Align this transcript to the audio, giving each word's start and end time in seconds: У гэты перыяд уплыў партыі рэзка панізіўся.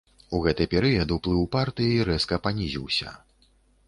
У 0.35 0.37
гэты 0.45 0.65
перыяд 0.71 1.11
уплыў 1.15 1.43
партыі 1.55 1.99
рэзка 2.09 2.39
панізіўся. 2.47 3.13